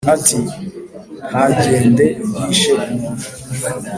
[0.15, 0.37] ati:
[1.29, 2.05] ntagende
[2.41, 3.25] yishe umuntu